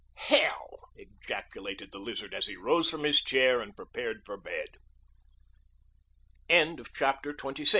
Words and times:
"Hell," 0.15 0.79
ejaculated 0.95 1.91
the 1.91 1.99
Lizard 1.99 2.33
as 2.33 2.47
he 2.47 2.55
rose 2.55 2.89
from 2.89 3.03
his 3.03 3.21
chair 3.21 3.61
and 3.61 3.75
prepared 3.75 4.25
for 4.25 4.35
bed. 4.35 4.77
CHAPTER 6.91 7.29
XXVII. 7.29 7.53
THE 7.53 7.53
TRIAL. 7.53 7.67